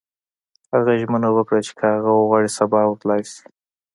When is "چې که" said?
1.67-1.85